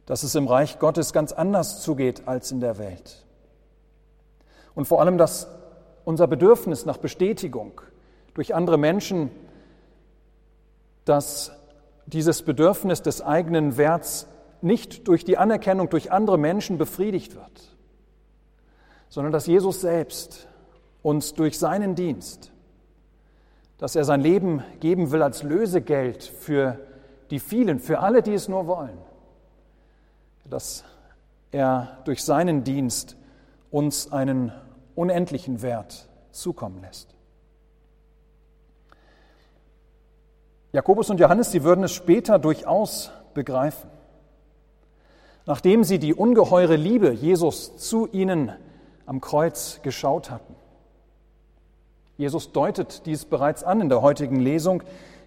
dass 0.05 0.23
es 0.23 0.35
im 0.35 0.47
Reich 0.49 0.79
Gottes 0.79 1.13
ganz 1.15 1.33
anders 1.33 1.81
zugeht 1.81 2.29
als 2.29 2.53
in 2.53 2.61
der 2.61 2.77
Welt. 2.77 3.25
Und 4.75 4.87
vor 4.87 5.01
allem, 5.01 5.19
dass 5.19 5.49
unser 6.05 6.27
Bedürfnis 6.27 6.87
nach 6.87 6.99
Bestätigung 6.99 7.81
durch 8.35 8.55
andere 8.55 8.79
Menschen, 8.79 9.31
dass 11.05 11.53
dieses 12.07 12.43
Bedürfnis 12.43 13.03
des 13.03 13.23
eigenen 13.23 13.77
Werts 13.77 14.27
nicht 14.61 15.09
durch 15.09 15.25
die 15.25 15.39
Anerkennung 15.39 15.89
durch 15.89 16.13
andere 16.13 16.39
Menschen 16.39 16.79
befriedigt 16.79 17.35
wird, 17.35 17.77
sondern 19.09 19.33
dass 19.33 19.47
Jesus 19.47 19.81
selbst 19.81 20.49
uns 21.03 21.35
durch 21.35 21.59
seinen 21.59 21.95
Dienst, 21.95 22.53
dass 23.79 23.97
er 23.97 24.05
sein 24.05 24.21
Leben 24.21 24.63
geben 24.81 25.11
will 25.11 25.23
als 25.23 25.43
Lösegeld 25.43 26.23
für 26.23 26.79
die 27.31 27.41
vielen, 27.41 27.81
für 27.81 27.99
alle, 27.99 28.23
die 28.23 28.35
es 28.35 28.49
nur 28.49 28.67
wollen, 28.67 28.97
dass 30.49 30.85
er 31.51 31.99
durch 32.05 32.23
seinen 32.23 32.63
Dienst 32.63 33.17
uns 33.73 34.13
einen 34.13 34.53
unendlichen 34.95 35.63
Wert 35.63 36.07
zukommen 36.31 36.81
lässt. 36.83 37.09
Jakobus 40.73 41.11
und 41.11 41.19
Johannes, 41.19 41.51
sie 41.51 41.65
würden 41.65 41.85
es 41.85 41.93
später 41.93 42.39
durchaus 42.39 43.11
begreifen. 43.35 43.91
Nachdem 45.45 45.85
sie 45.85 45.99
die 45.99 46.15
ungeheure 46.15 46.77
Liebe 46.77 47.11
Jesus 47.13 47.77
zu 47.77 48.07
ihnen 48.07 48.53
am 49.07 49.21
Kreuz 49.21 49.81
geschaut 49.83 50.31
hatten. 50.31 50.55
Jesus 52.17 52.53
deutet 52.53 53.05
dies 53.07 53.25
bereits 53.25 53.65
an 53.65 53.81
in 53.81 53.89
der 53.89 54.03
heutigen 54.03 54.37
Lesung. 54.37 54.83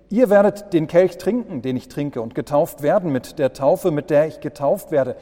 Ihr 0.09 0.29
werdet 0.29 0.71
den 0.71 0.87
Kelch 0.87 1.17
trinken, 1.17 1.61
den 1.61 1.75
ich 1.75 1.89
trinke, 1.89 2.21
und 2.21 2.35
getauft 2.35 2.81
werden 2.81 3.11
mit 3.11 3.37
der 3.39 3.53
Taufe, 3.53 3.91
mit 3.91 4.09
der 4.09 4.27
ich 4.27 4.39
getauft 4.39 4.91
werde. 4.91 5.15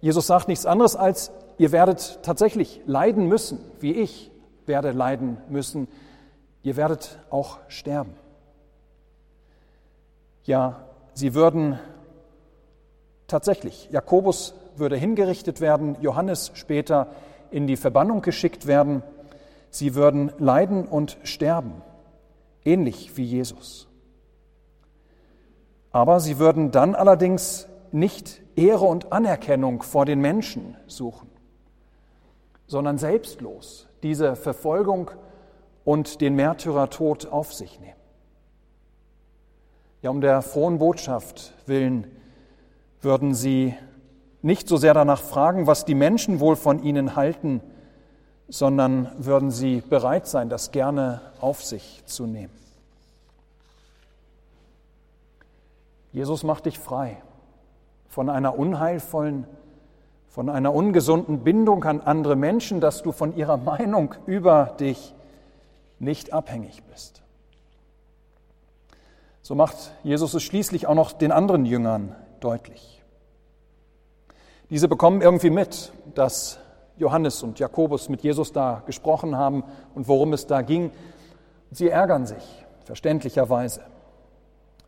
Jesus 0.00 0.26
sagt 0.26 0.48
nichts 0.48 0.66
anderes 0.66 0.96
als, 0.96 1.30
ihr 1.58 1.72
werdet 1.72 2.20
tatsächlich 2.22 2.80
leiden 2.86 3.28
müssen, 3.28 3.60
wie 3.80 3.92
ich 3.92 4.30
werde 4.66 4.92
leiden 4.92 5.38
müssen. 5.48 5.88
Ihr 6.62 6.76
werdet 6.76 7.18
auch 7.30 7.58
sterben. 7.68 8.14
Ja, 10.44 10.84
sie 11.14 11.34
würden 11.34 11.78
Tatsächlich, 13.28 13.90
Jakobus 13.92 14.54
würde 14.76 14.96
hingerichtet 14.96 15.60
werden, 15.60 15.98
Johannes 16.00 16.50
später 16.54 17.08
in 17.50 17.66
die 17.66 17.76
Verbannung 17.76 18.22
geschickt 18.22 18.66
werden. 18.66 19.02
Sie 19.68 19.94
würden 19.94 20.32
leiden 20.38 20.86
und 20.86 21.18
sterben, 21.24 21.82
ähnlich 22.64 23.18
wie 23.18 23.24
Jesus. 23.24 23.86
Aber 25.90 26.20
sie 26.20 26.38
würden 26.38 26.70
dann 26.70 26.94
allerdings 26.94 27.68
nicht 27.92 28.40
Ehre 28.56 28.86
und 28.86 29.12
Anerkennung 29.12 29.82
vor 29.82 30.06
den 30.06 30.20
Menschen 30.20 30.78
suchen, 30.86 31.27
sondern 32.68 32.98
selbstlos 32.98 33.88
diese 34.04 34.36
Verfolgung 34.36 35.10
und 35.84 36.20
den 36.20 36.36
Märtyrertod 36.36 37.26
auf 37.26 37.52
sich 37.52 37.80
nehmen. 37.80 37.94
Ja, 40.02 40.10
um 40.10 40.20
der 40.20 40.42
frohen 40.42 40.78
Botschaft 40.78 41.54
willen 41.66 42.06
würden 43.00 43.34
sie 43.34 43.74
nicht 44.42 44.68
so 44.68 44.76
sehr 44.76 44.94
danach 44.94 45.20
fragen, 45.20 45.66
was 45.66 45.84
die 45.84 45.96
Menschen 45.96 46.38
wohl 46.38 46.54
von 46.54 46.82
ihnen 46.84 47.16
halten, 47.16 47.60
sondern 48.48 49.10
würden 49.18 49.50
sie 49.50 49.80
bereit 49.80 50.28
sein, 50.28 50.48
das 50.48 50.70
gerne 50.70 51.20
auf 51.40 51.64
sich 51.64 52.04
zu 52.06 52.26
nehmen. 52.26 52.52
Jesus 56.12 56.44
macht 56.44 56.66
dich 56.66 56.78
frei 56.78 57.22
von 58.08 58.30
einer 58.30 58.58
unheilvollen, 58.58 59.46
von 60.28 60.48
einer 60.48 60.74
ungesunden 60.74 61.40
Bindung 61.40 61.84
an 61.84 62.00
andere 62.00 62.36
Menschen, 62.36 62.80
dass 62.80 63.02
du 63.02 63.12
von 63.12 63.36
ihrer 63.36 63.56
Meinung 63.56 64.14
über 64.26 64.76
dich 64.78 65.14
nicht 65.98 66.32
abhängig 66.32 66.82
bist. 66.84 67.22
So 69.42 69.54
macht 69.54 69.76
Jesus 70.04 70.34
es 70.34 70.42
schließlich 70.42 70.86
auch 70.86 70.94
noch 70.94 71.12
den 71.12 71.32
anderen 71.32 71.64
Jüngern 71.64 72.14
deutlich. 72.40 73.02
Diese 74.70 74.88
bekommen 74.88 75.22
irgendwie 75.22 75.50
mit, 75.50 75.92
dass 76.14 76.58
Johannes 76.98 77.42
und 77.42 77.58
Jakobus 77.58 78.08
mit 78.10 78.22
Jesus 78.22 78.52
da 78.52 78.82
gesprochen 78.84 79.36
haben 79.36 79.64
und 79.94 80.08
worum 80.08 80.34
es 80.34 80.46
da 80.46 80.60
ging. 80.60 80.90
Sie 81.70 81.88
ärgern 81.88 82.26
sich, 82.26 82.66
verständlicherweise. 82.84 83.80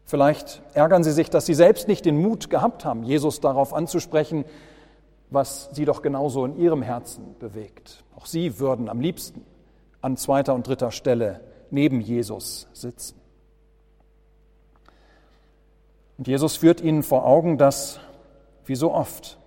Vielleicht 0.05 0.61
ärgern 0.75 1.05
sie 1.05 1.13
sich, 1.13 1.31
dass 1.31 1.47
sie 1.47 1.55
selbst 1.55 1.89
nicht 1.89 2.05
den 2.05 2.21
Mut 2.21 2.51
gehabt 2.51 2.85
haben, 2.85 3.05
Jesus 3.05 3.41
darauf 3.41 3.73
anzusprechen, 3.73 4.45
was 5.31 5.71
sie 5.73 5.85
doch 5.85 6.03
genauso 6.03 6.45
in 6.45 6.59
ihrem 6.59 6.83
Herzen 6.83 7.37
bewegt. 7.39 8.05
Auch 8.17 8.27
sie 8.27 8.59
würden 8.59 8.89
am 8.89 9.01
liebsten 9.01 9.45
an 10.03 10.17
zweiter 10.17 10.55
und 10.55 10.67
dritter 10.67 10.91
Stelle 10.91 11.41
neben 11.71 12.01
Jesus 12.01 12.67
sitzen. 12.73 13.21
Und 16.19 16.27
Jesus 16.29 16.57
führt 16.57 16.81
ihnen 16.81 17.03
vor 17.03 17.25
Augen, 17.25 17.57
dass, 17.57 18.01
wie 18.67 18.75
so 18.75 18.93
oft, 18.93 19.39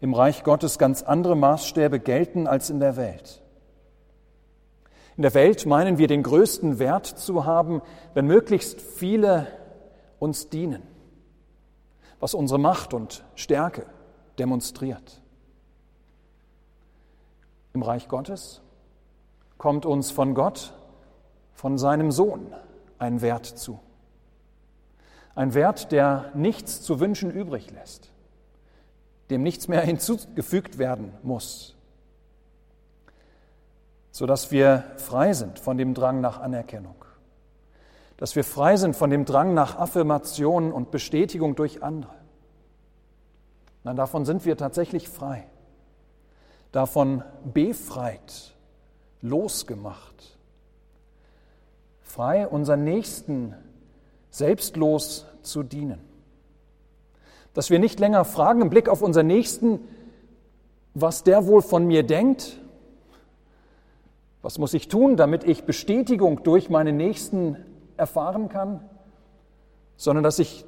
im 0.00 0.12
Reich 0.12 0.44
Gottes 0.44 0.78
ganz 0.78 1.02
andere 1.02 1.34
Maßstäbe 1.34 1.98
gelten 1.98 2.46
als 2.46 2.70
in 2.70 2.78
der 2.78 2.96
Welt. 2.96 3.42
In 5.16 5.22
der 5.22 5.34
Welt 5.34 5.64
meinen 5.64 5.96
wir 5.96 6.08
den 6.08 6.22
größten 6.22 6.78
Wert 6.78 7.06
zu 7.06 7.46
haben, 7.46 7.80
wenn 8.12 8.26
möglichst 8.26 8.82
viele 8.82 9.46
uns 10.18 10.50
dienen, 10.50 10.82
was 12.20 12.34
unsere 12.34 12.60
Macht 12.60 12.92
und 12.92 13.24
Stärke 13.34 13.86
demonstriert. 14.38 15.20
Im 17.72 17.82
Reich 17.82 18.08
Gottes 18.08 18.62
kommt 19.58 19.86
uns 19.86 20.10
von 20.10 20.34
Gott, 20.34 20.72
von 21.52 21.78
seinem 21.78 22.10
Sohn 22.10 22.54
ein 22.98 23.20
Wert 23.20 23.46
zu. 23.46 23.80
Ein 25.34 25.52
Wert, 25.52 25.92
der 25.92 26.30
nichts 26.34 26.82
zu 26.82 27.00
wünschen 27.00 27.30
übrig 27.30 27.70
lässt, 27.70 28.10
dem 29.28 29.42
nichts 29.42 29.68
mehr 29.68 29.80
hinzugefügt 29.82 30.78
werden 30.78 31.12
muss, 31.22 31.76
sodass 34.10 34.50
wir 34.50 34.84
frei 34.96 35.34
sind 35.34 35.58
von 35.58 35.76
dem 35.76 35.92
Drang 35.92 36.22
nach 36.22 36.40
Anerkennung, 36.40 37.04
dass 38.16 38.36
wir 38.36 38.44
frei 38.44 38.76
sind 38.76 38.96
von 38.96 39.10
dem 39.10 39.26
Drang 39.26 39.52
nach 39.52 39.76
Affirmation 39.76 40.72
und 40.72 40.90
Bestätigung 40.90 41.54
durch 41.54 41.82
andere. 41.82 42.15
Nein, 43.86 43.94
davon 43.94 44.24
sind 44.24 44.44
wir 44.44 44.56
tatsächlich 44.56 45.08
frei, 45.08 45.46
davon 46.72 47.22
befreit, 47.54 48.52
losgemacht, 49.22 50.36
frei, 52.02 52.48
unseren 52.48 52.82
Nächsten 52.82 53.54
selbstlos 54.28 55.26
zu 55.42 55.62
dienen. 55.62 56.00
Dass 57.54 57.70
wir 57.70 57.78
nicht 57.78 58.00
länger 58.00 58.24
fragen 58.24 58.60
im 58.60 58.70
Blick 58.70 58.88
auf 58.88 59.02
unseren 59.02 59.28
Nächsten, 59.28 59.78
was 60.94 61.22
der 61.22 61.46
wohl 61.46 61.62
von 61.62 61.86
mir 61.86 62.02
denkt, 62.02 62.58
was 64.42 64.58
muss 64.58 64.74
ich 64.74 64.88
tun, 64.88 65.16
damit 65.16 65.44
ich 65.44 65.62
Bestätigung 65.62 66.42
durch 66.42 66.70
meinen 66.70 66.96
Nächsten 66.96 67.56
erfahren 67.96 68.48
kann, 68.48 68.80
sondern 69.96 70.24
dass 70.24 70.40
ich 70.40 70.64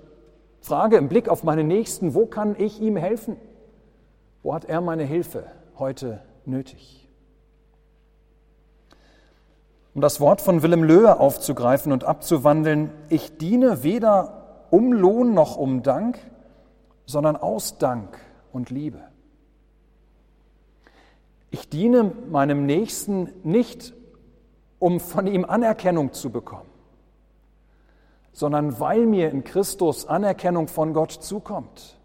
frage 0.60 0.96
im 0.96 1.08
Blick 1.08 1.28
auf 1.28 1.44
meinen 1.44 1.66
Nächsten, 1.68 2.14
wo 2.14 2.26
kann 2.26 2.56
ich 2.58 2.80
ihm 2.80 2.96
helfen? 2.96 3.36
Wo 4.42 4.54
hat 4.54 4.64
er 4.64 4.80
meine 4.80 5.04
Hilfe 5.04 5.44
heute 5.78 6.22
nötig? 6.44 7.08
Um 9.94 10.00
das 10.00 10.20
Wort 10.20 10.40
von 10.40 10.62
Willem 10.62 10.84
Löhe 10.84 11.18
aufzugreifen 11.18 11.92
und 11.92 12.04
abzuwandeln, 12.04 12.92
ich 13.08 13.36
diene 13.36 13.82
weder 13.82 14.66
um 14.70 14.92
Lohn 14.92 15.34
noch 15.34 15.56
um 15.56 15.82
Dank, 15.82 16.18
sondern 17.06 17.36
aus 17.36 17.78
Dank 17.78 18.18
und 18.52 18.70
Liebe. 18.70 19.00
Ich 21.50 21.68
diene 21.68 22.12
meinem 22.30 22.66
Nächsten 22.66 23.30
nicht, 23.42 23.94
um 24.78 25.00
von 25.00 25.26
ihm 25.26 25.44
Anerkennung 25.44 26.12
zu 26.12 26.30
bekommen, 26.30 26.67
sondern 28.32 28.78
weil 28.80 29.06
mir 29.06 29.30
in 29.30 29.44
Christus 29.44 30.06
Anerkennung 30.06 30.68
von 30.68 30.92
Gott 30.92 31.12
zukommt, 31.12 31.98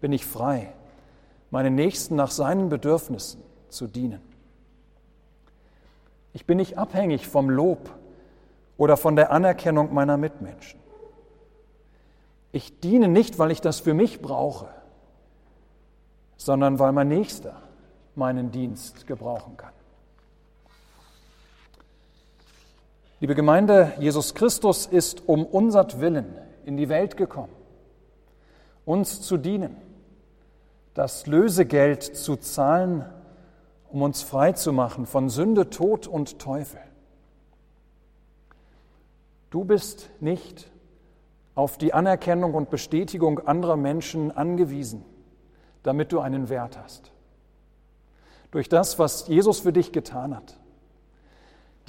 bin 0.00 0.12
ich 0.12 0.24
frei, 0.24 0.72
meinen 1.50 1.74
Nächsten 1.74 2.14
nach 2.14 2.30
seinen 2.30 2.68
Bedürfnissen 2.68 3.42
zu 3.68 3.86
dienen. 3.86 4.20
Ich 6.32 6.46
bin 6.46 6.58
nicht 6.58 6.78
abhängig 6.78 7.26
vom 7.26 7.50
Lob 7.50 7.90
oder 8.76 8.96
von 8.96 9.16
der 9.16 9.32
Anerkennung 9.32 9.92
meiner 9.92 10.16
Mitmenschen. 10.16 10.78
Ich 12.52 12.80
diene 12.80 13.08
nicht, 13.08 13.38
weil 13.38 13.50
ich 13.50 13.60
das 13.60 13.80
für 13.80 13.94
mich 13.94 14.22
brauche, 14.22 14.68
sondern 16.36 16.78
weil 16.78 16.92
mein 16.92 17.08
Nächster 17.08 17.60
meinen 18.14 18.50
Dienst 18.50 19.06
gebrauchen 19.06 19.56
kann. 19.56 19.72
Liebe 23.20 23.34
Gemeinde, 23.34 23.94
Jesus 23.98 24.32
Christus 24.34 24.86
ist 24.86 25.28
um 25.28 25.44
unsert 25.44 26.00
Willen 26.00 26.38
in 26.64 26.76
die 26.76 26.88
Welt 26.88 27.16
gekommen, 27.16 27.52
uns 28.84 29.22
zu 29.22 29.36
dienen, 29.36 29.76
das 30.94 31.26
Lösegeld 31.26 32.04
zu 32.04 32.36
zahlen, 32.36 33.04
um 33.90 34.02
uns 34.02 34.22
frei 34.22 34.52
zu 34.52 34.72
machen 34.72 35.04
von 35.04 35.30
Sünde, 35.30 35.68
Tod 35.68 36.06
und 36.06 36.38
Teufel. 36.38 36.78
Du 39.50 39.64
bist 39.64 40.10
nicht 40.20 40.70
auf 41.56 41.76
die 41.76 41.92
Anerkennung 41.92 42.54
und 42.54 42.70
Bestätigung 42.70 43.40
anderer 43.40 43.76
Menschen 43.76 44.30
angewiesen, 44.30 45.04
damit 45.82 46.12
du 46.12 46.20
einen 46.20 46.50
Wert 46.50 46.78
hast. 46.78 47.10
Durch 48.52 48.68
das, 48.68 49.00
was 49.00 49.26
Jesus 49.26 49.58
für 49.58 49.72
dich 49.72 49.90
getan 49.90 50.36
hat, 50.36 50.56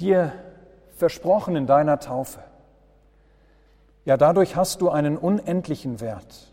dir 0.00 0.32
versprochen 1.00 1.56
in 1.56 1.66
deiner 1.66 1.98
Taufe, 1.98 2.40
ja 4.04 4.16
dadurch 4.16 4.54
hast 4.54 4.80
du 4.80 4.90
einen 4.90 5.16
unendlichen 5.18 6.00
Wert. 6.00 6.52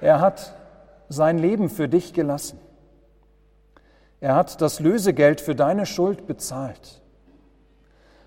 Er 0.00 0.20
hat 0.20 0.54
sein 1.10 1.36
Leben 1.36 1.68
für 1.68 1.88
dich 1.88 2.14
gelassen. 2.14 2.58
Er 4.20 4.34
hat 4.34 4.60
das 4.62 4.80
Lösegeld 4.80 5.40
für 5.40 5.54
deine 5.54 5.84
Schuld 5.84 6.26
bezahlt. 6.26 7.02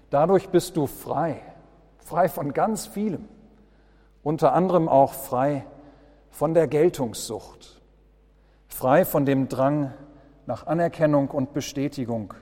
Dadurch 0.09 0.49
bist 0.49 0.77
du 0.77 0.85
frei, 0.85 1.41
frei 1.97 2.29
von 2.29 2.53
ganz 2.53 2.85
vielem 2.85 3.27
unter 4.25 4.53
anderem 4.53 4.89
auch 4.89 5.13
frei 5.13 5.67
von 6.31 6.55
der 6.55 6.67
Geltungssucht, 6.67 7.79
frei 8.67 9.05
von 9.05 9.23
dem 9.23 9.49
Drang 9.49 9.93
nach 10.47 10.65
Anerkennung 10.65 11.29
und 11.29 11.53
Bestätigung, 11.53 12.33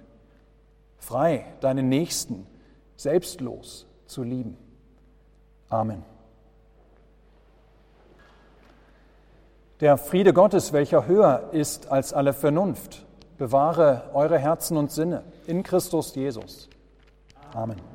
frei 1.04 1.46
deinen 1.60 1.90
Nächsten 1.90 2.48
selbstlos 2.96 3.86
zu 4.06 4.24
lieben. 4.24 4.58
Amen. 5.70 6.04
Der 9.82 9.98
Friede 9.98 10.34
Gottes, 10.34 10.72
welcher 10.72 11.06
höher 11.06 11.50
ist 11.52 11.92
als 11.92 12.14
alle 12.14 12.32
Vernunft, 12.32 13.06
bewahre 13.38 14.10
eure 14.14 14.40
Herzen 14.40 14.78
und 14.78 14.92
Sinne 14.92 15.24
in 15.46 15.64
Christus 15.64 16.16
Jesus. 16.16 16.70
Amen. 17.54 17.93